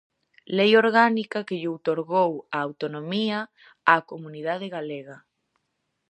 Lei 0.57 0.69
orgánica 0.83 1.45
que 1.47 1.57
lle 1.61 1.71
outorgou 1.73 2.31
a 2.55 2.57
autonomía 2.67 3.39
á 3.91 3.93
comunidade 4.11 4.67
galega. 4.75 5.17